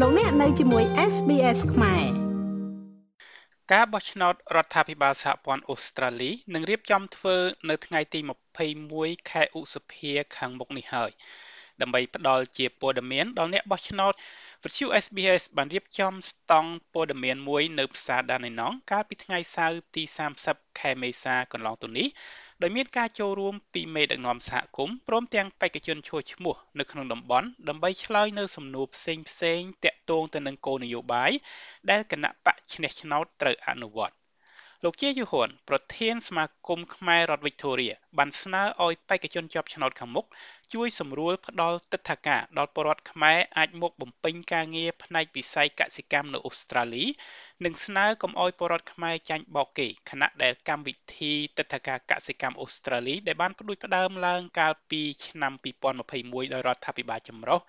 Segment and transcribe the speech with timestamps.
[0.00, 2.04] លោកអ្នកនៅជាមួយ SBS ខ្មែរ
[3.72, 7.36] ការបោះឆ្នោតរដ្ឋាភិបាលសហព័ន្ធអូស្ត្រាលីនឹងរៀបចំធ្វើ
[7.70, 8.20] នៅថ្ងៃទី
[8.74, 11.10] 21ខែឧសភាខាងមុខនេះហើយ
[11.80, 14.12] ដើម្បីផ្ដល់ជាព័ត៌មានដល់អ្នកបោះឆ្នោត
[14.64, 20.02] វិទ្យុ SBS បានរៀបចំស្តង់ព័ត៌មានមួយនៅផ្សារដាណេណងកាលពីថ្ងៃសៅរ៍ទី
[20.42, 22.06] 30ខែមេសាកន្លងទៅនេះ
[22.66, 31.30] ដោយមានការចូលរួមពីមេដឹកនាំសហគមន៍ព្រមទាំងបេក្ខជនឈ្មោះឈ្មោះនៅក្នុងតំបន់ដើម្បីឆ្លើយនៅសំណួរផ្សេងផ្សេងតាក់ទងទៅនឹងគោលនយោបាយ
[31.90, 34.14] ដែលគណៈបកឈ្នះឆ្នោតត្រូវអនុវត្ត
[34.82, 37.88] លោកជាយូហ៊ុនប្រធានសមាគមខ្មែររដ្ឋវីកតូរី
[38.18, 40.26] បានស្នើឲ្យបេក្ខជនជាប់ឆ្នោតខាងមុខ
[40.74, 47.04] ជួយសម្រួលផ្ដល់ទិដ្ឋាការដល់ពលរដ្ឋខ្មែរអាចមកបំពេញការងារផ្នែកវិស័យកសិកម្មនៅអូស្ត្រាលី
[47.64, 55.52] និងស្នើកុំឲ្យពលរដ្ឋខ្មែរចាញ់បោកគេខណៈដែលកម្មវិធីទិដ្ឋាការកសិកម្មអូស្ត្រាលីដែលបានផ្ដួចផ្ដើមឡើងកាលពីឆ្នាំ
[56.02, 57.60] 2021ដោយរដ្ឋាភិបាលចម្រុះ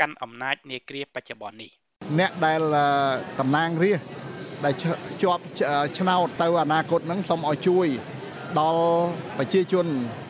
[0.00, 1.70] កាន់អំណាចនាគ្រាបច្ចុប្បន្ននេះ
[2.18, 2.60] អ្នកដែល
[3.40, 4.25] តំណាងរាស្ត្រ
[4.66, 4.74] ដែល
[5.22, 5.42] ជាប់
[5.98, 7.86] ឆ្នោតទៅអនាគតហ្នឹងសូមឲ្យជួយ
[8.58, 8.84] ដល់
[9.38, 9.86] ប្រជាជន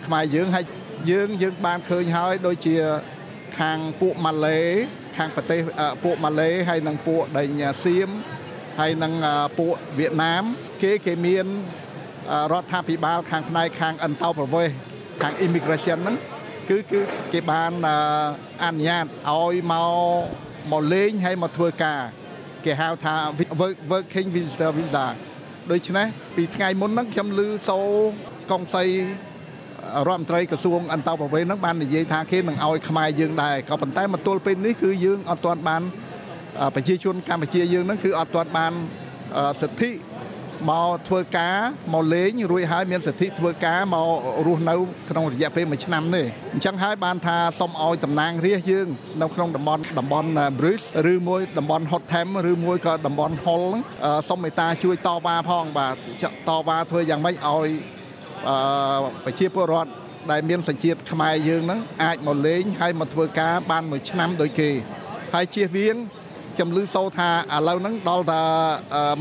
[0.06, 0.64] ខ្មែរយើងហើយ
[1.10, 2.76] យើងយើងបានឃើញហើយដូចជា
[3.58, 4.60] ខាងពួកម៉ាឡេ
[5.16, 5.60] ខាងប្រទេស
[6.04, 7.48] ពួកម៉ាឡេហើយនិងពួកដេញ
[7.84, 8.08] សៀម
[8.80, 9.12] ហើយនិង
[9.58, 10.42] ពួកវៀតណាម
[10.82, 11.46] គេគេមាន
[12.52, 14.76] រដ្ឋាភិបាលខាងផ្នែកខាងអន្តោប្រវេសន៍
[15.22, 16.16] ខាង immigration ហ្នឹង
[16.68, 17.00] គឺគឺ
[17.32, 17.72] គេបាន
[18.64, 20.22] អនុញ្ញាតឲ្យមក
[20.72, 22.00] មកលេងហើយមកធ្វើការ
[22.66, 23.14] គេហៅថា
[23.92, 25.06] working visitor visa
[25.70, 27.78] ដូច្នេះពីថ្ងៃមុនហ្នឹងខ្ញុំឮសូ
[28.50, 28.84] កុងសី
[30.08, 35.82] រដ្ឋមន្ត្រីក្រសួងអន្តរប្រវេសន៍ហ្នឹងបាននិយាយថាគេនឹងឲ្យខ្មែរយើងដែរក៏ប៉ុន្តែមកទល់ពេលនេះគឺយើងអត់ទាន់បាន
[36.74, 38.72] ប្រជាជនកម្ពុជាយើងហ្នឹងគឺអត់ទាន់បាន
[39.60, 39.90] សិទ្ធិ
[40.70, 41.56] មកធ្វើការ
[41.94, 44.08] មកលេងរួចហើយមានសិទ្ធិធ្វើការមក
[44.46, 44.74] រស់នៅ
[45.10, 48.86] ក្នុងរយៈពេល1ឆ្នាំនេះអញ្ចឹងហើយបានថាសូមឲ្យតំណាងរាស្ត្រយើង
[49.22, 53.64] នៅក្នុងតំបន់តំបន់ Bruce ឬមួយតំបន់ Hotham ឬមួយក៏តំបន់ Hull
[54.28, 55.94] សូមមេត្តាជួយតវ៉ាផងបាទ
[56.48, 57.68] តវ៉ាធ្វើយ៉ាងម៉េចឲ្យ
[59.24, 59.90] ប្រជាពលរដ្ឋ
[60.30, 64.70] ដែលមានសញ្ជាតិខ្មែរយើងហ្នឹងអាចមកលេងហើយមកធ្វើការបានមួយឆ្នាំដូចគេ
[65.34, 65.96] ហើយជៀសវាង
[66.56, 68.42] ខ្ញុំឮសូរថាឥឡូវហ្នឹងដល់តែ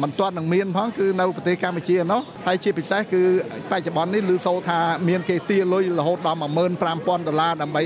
[0.02, 3.22] មិនទាន់នឹងមានផងគឺនៅប្រទេសកម្ពុជានោះហើយជាពិសេសគឺ
[3.72, 4.80] បច្ចុប្បន្ននេះឮសូរថា
[5.10, 7.84] មានគេទាលុយរហូតដល់15000ដុល្លារដើម្បី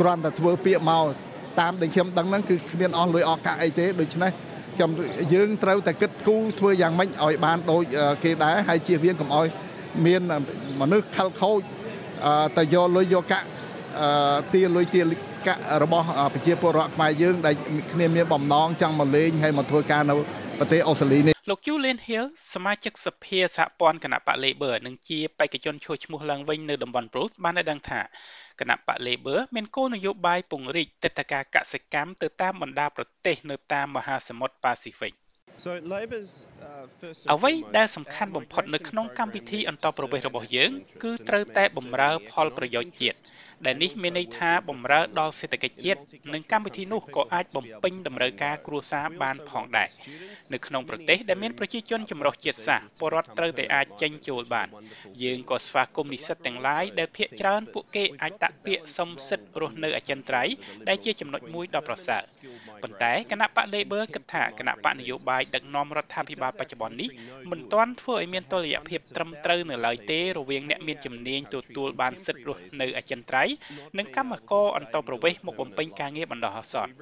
[0.00, 1.04] គ្រាន់តែធ្វើពាក្យមក
[1.60, 4.30] តាមដែលខ្ញុំដឹងហ្នឹងគឺគ្មានអស់លុយអស់កាក់អីទេដូច្នេះ
[4.76, 4.90] ខ្ញុំ
[5.34, 7.82] យើងត្រូវតែគិតគូរធ្វើយ៉ាងម៉េចឲ្យបានដូច
[8.24, 9.46] គេដែរហើយជៀសវាងកុំឲ្យ
[10.06, 10.20] មាន
[10.80, 11.60] មនុស្សខលខូច
[12.58, 13.46] ទៅយកលុយយកកាក់
[14.52, 15.02] ទាលុយទា
[15.46, 16.04] កៈរបស់
[16.34, 17.54] ប្រជាពលរដ្ឋខ្មែរយើងដែល
[17.92, 20.14] គ្នាមានបំណងចង់មកលេងហើយមកធ្វើការនៅ
[20.58, 28.00] ប្រទេសអូស្ត្រាលីនេះលោក Julian Hill សមាជិកសភាសហព័ន្ធគណៈបក Labor និងជាបេក្ខជនឈ្មោះឈ្មោះឡើងវិញនៅតំបន់ Perth បានឲ្យដឹងថា
[28.60, 35.14] គណៈបក Labor មានគោលនយោបាយពង្រីកទឹកតការកសិកម្មទៅតាមបណ្ដាប្រទេសនៅតាមមហាសមុទ្រ Pacific
[37.32, 40.70] អ្វីដែលសំខាន់បំផុតនៅក្នុងកម្មវិធីអន្តរប្រវេសន៍របស់យើង
[41.02, 43.18] គឺត្រូវតែបម្រើផលប្រយោជន៍ជាតិ
[43.66, 46.00] ដែលនេះមានន័យថាបំរើដល់សេដ្ឋកិច្ចជាតិ
[46.32, 49.88] និងកម្មវិធីនោះក៏អាចបំពេញតម្រូវការគ្រួសារបានផងដែរ
[50.52, 54.68] នៅក្នុងប្រទេសដែលមានប្រជាជនចម្រុះជាតិសាសន៍ពលរដ្ឋត្រូវតែអាចចេញចូលបាន
[55.22, 60.54] យើងក៏ស្វាគមន៍និស្សិតទាំងឡាយដែលភាគច្រើនពួកគេអាចតាក់ពាក្យសុំសិទ្ធិរស់នៅអចិន្ត្រៃយ៍
[60.88, 62.22] ដែលជាចំណុចមួយដ៏ប្រសើរ
[62.82, 67.08] ប៉ុន្តែគណៈបក Labor គិតថាគណៈបកនយោបាយដឹកនាំរដ្ឋាភិបាលបច្ចុប្បន្ននេះ
[67.50, 73.54] មិនទាន់ធ្វើឲ្យមានតុល្យភាពត្រឹមត្រូវនៅឡើយទេរវាងអ្នកមានជំនាញទទួលបានសិទ្ធិរស់នៅអចិន្ត្រៃយ៍
[73.98, 76.92] និងកម្មករអន្តរប្រវេសន៍មកបំពេញការងារបណ្ដោះអាសន្ន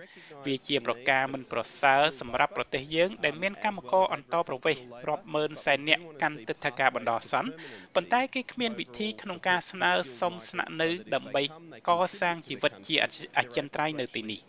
[0.46, 7.50] វាជាប្រការមិនប្រសើរសម្រាប់ប្រទេសយើងដែលមានកម្មករអន្តរប្រវេសន៍រាប់ម៉ឺនសែននាក់កាន់ទឹកថាការបណ្ដោះអាសន្ន
[7.94, 9.90] ប៉ុន្តែគេគ្មានវិធីក្នុងការស្នើ
[10.20, 11.42] សុំស្នាក់នៅដើម្បី
[11.88, 11.90] ក
[12.20, 12.96] សាងជីវិតជា
[13.38, 14.40] អចិន្ត្រៃយ៍នៅទីនេះ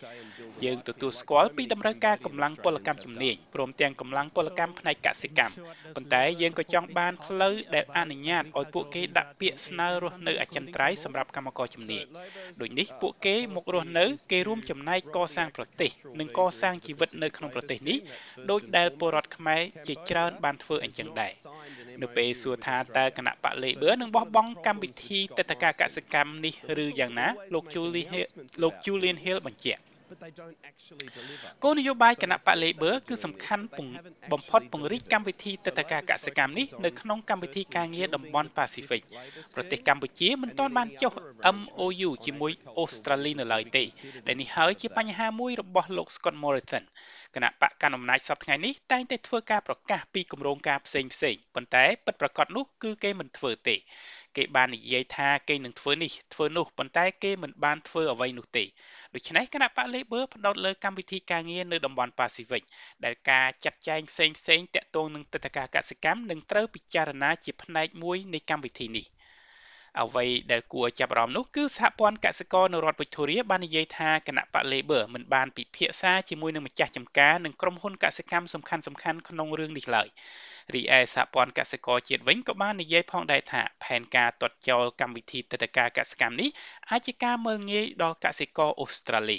[0.64, 5.54] យើងទទួលស្គាល់ពីតម្រូវការកម្លាំងពលកម្មជំនាញព្រមទាំងកម្លាំងពលកម្មផ្នែកកសិកម្ម
[5.96, 12.04] ប៉ុន្តែយើងក៏ចង់បានផ្លូវដែលអនុញ្ញាតឲ្យពួកគេដាក់ពាក្យស្នើរស់នៅអចិន្ត្រៃយ៍សម្រាប់កម្មករជំនាញ
[12.60, 15.90] ដូចនេះពួកគេមករស់នៅ គេរួមចំណែកកសាងប្រទេស
[16.20, 17.98] និងកសាងជីវិតនៅក្នុងប្រទេសនេះ
[18.50, 21.32] ដោយដែលពលរដ្ឋខ្មែរជាច្រើនបានធ្វើអញ្ចឹងដែរ
[22.02, 28.08] នៅពេលសួរថាតើគណៈបក Labor នឹងបោះបង់កម្មវិធីតេតកាកសិកម្មនេះឬយ៉ាងណាលោក Julie
[28.62, 29.82] លោក Julian Hill បញ្ជាក់
[31.64, 33.64] គោលនយោបាយគណៈបក Labor គឺសំខាន់
[34.32, 39.02] បំផុតពង្រីកកម្មវិធីទឹកតការកសិកម្មនេះនៅក្នុងកម្មវិធីការងារតំបន់ Pacific
[39.54, 41.12] ប្រទេសកម្ពុជាមិនទាន់បានចុះ
[41.56, 43.84] MOU ជាមួយអូស្ត្រាលីនៅឡើយទេ
[44.26, 46.84] ដែលនេះហើយជាបញ្ហាមួយរបស់លោក Scott Morrison
[47.34, 53.76] គណៈបកកណ្ដាលអំណាចសប្តាហ៍ថ្ងៃនេះតែងតែធ្វើការប្រកាសពីគម្រោងការផ្សេងផ្សេងប៉ុន្តែពិតប្រាកដនោះគឺគេមិនធ្វើទេ
[54.38, 58.64] គេបាននិយាយថាគេនឹងធ្វើនេះធ្វើនោះប៉ុន្តែគេមិនបានធ្វើអ្វីនោះទេ
[59.14, 62.62] ដូច្នេះគណៈបក Labor ផ្ដោតលើកម្មវិធីការងារនៅតំបន់ Pacific
[63.04, 69.06] ដែលការចាត់ចែងផ្សេងផ្សេងតាក់ទងនឹងទឹកតការកសិកម្មនឹងត្រូវពិចារណាជាផ្នែកមួយនៃកម្មវិធីនេះ
[70.02, 80.08] អ្វីដែលគួរឲ្យចាប់អារម្មណ៍នោះគឺសហព័ន្ធកសិករនៅរដ្ឋ Victoria បាននិយាយថាគណៈបក Labor មិនបានពិភាក្សាជាមួយនឹងម្ចាស់ចំការនិងក្រុមហ៊ុនកសិកម្មសំខាន់ៗក្នុងរឿងនេះឡើយ
[80.74, 86.48] រីឯសហព័ន្ធកសិករជាតិវិញក៏បាននិយាយផងដែរថាផែនការទាត់ចោលកម្មវិធីទឹកតការកសិកម្មនេះ
[86.90, 89.38] អាចជាការមើលងាយដល់កសិករអូស្ត្រាលី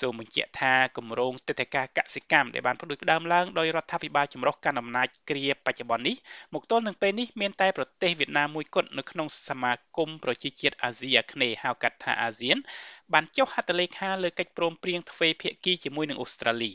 [0.00, 6.16] សូមបញ្ជាក់ថាគម្រោងទឹកតការកសិកម្មដែលបានផ្ដួចផ្ដើមឡើងដោយរដ្ឋាភិបាលចម្រុះកាន់អំណាចគ្រាបច្ចុប្បន្ននេះ
[6.54, 12.56] មកទល់នឹងពេលនេះមានតែប្រទេសវៀតណាមមួយគត់នៅក្នុងសមាគមប្រជាជាតិអាស៊ីអាគ្នេយ៍ហៅកាត់ថាអាស៊ាន
[13.12, 16.70] បានចុះហត្ថលេខាលើកិច្ចព្រមព្រៀងទ្វេភាគីជាមួយនឹងអូស្ត្រាលី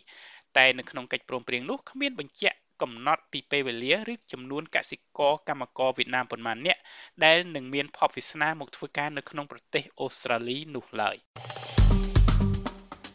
[0.58, 6.82] តែនៅក្នុងកិច្ចព្រមព្រៀងនោះគ្មានបញ្ជាក់កំណត់ពីពេលវេលាឬចំនួនកសិករកម្មករវៀតណាមប៉ុន្មាននាក់
[7.24, 11.18] ដែលនឹងមានភ័ព្វវាសនាមកធ្វើការនៅក្នុងប្រទេសអូស្ត្រាលីនោះឡើយ